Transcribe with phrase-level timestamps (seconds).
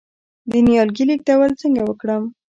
[0.51, 2.23] د نیالګي لیږدول څنګه وکړم؟